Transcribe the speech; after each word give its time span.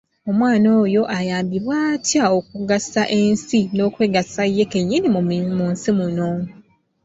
Omwana 0.29 0.67
oyo 0.83 1.01
ayambibwe 1.17 1.73
atya 1.93 2.23
okugasa 2.39 3.01
ensi 3.19 3.59
n’okwegasa 3.75 4.43
ye 4.55 4.65
kennyini 4.71 5.07
mu 5.59 5.65
nsi 5.73 5.89
muno? 5.97 6.31